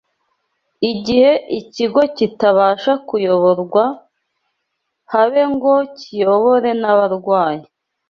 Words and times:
Igihe 0.91 1.31
ikigo 1.59 2.01
kitabasha 2.17 2.93
kuyoborwa, 3.07 3.85
habe 5.13 5.41
ngo 5.53 5.73
kiyobore 5.97 6.69
n’abarwayi 6.81 7.63